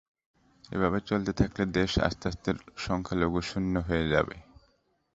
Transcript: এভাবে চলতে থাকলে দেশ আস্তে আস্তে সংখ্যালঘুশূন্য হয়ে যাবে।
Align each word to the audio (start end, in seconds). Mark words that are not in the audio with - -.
এভাবে 0.71 0.99
চলতে 1.01 1.31
থাকলে 1.39 1.63
দেশ 1.77 1.91
আস্তে 1.99 2.25
আস্তে 2.27 2.49
সংখ্যালঘুশূন্য 2.77 3.73
হয়ে 3.87 4.05
যাবে। 4.07 4.35